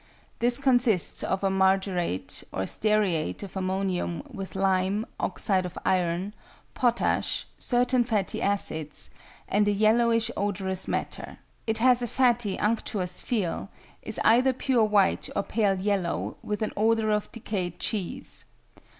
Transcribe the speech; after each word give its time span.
This 0.39 0.57
consists 0.57 1.23
of 1.23 1.43
a 1.43 1.51
margarate 1.51 2.43
or 2.51 2.63
stearate 2.65 3.43
of 3.43 3.55
ammonium 3.55 4.23
with 4.33 4.55
lime, 4.55 5.05
oxide 5.19 5.63
of 5.63 5.77
iron, 5.85 6.33
potash, 6.73 7.45
certain 7.59 8.03
fatty 8.03 8.41
acids, 8.41 9.11
and 9.47 9.67
a 9.67 9.71
yellowish 9.71 10.31
odorous 10.35 10.87
matter. 10.87 11.37
It 11.67 11.77
has 11.77 12.01
a 12.01 12.07
fatty, 12.07 12.57
unctuous 12.57 13.21
feel, 13.21 13.69
is 14.01 14.19
either 14.25 14.53
pure 14.53 14.85
white 14.85 15.29
or 15.35 15.43
pale 15.43 15.75
yellow, 15.79 16.35
with 16.41 16.63
an 16.63 16.73
odour 16.75 17.11
of 17.11 17.31
decayed 17.31 17.77
cheese. 17.77 18.45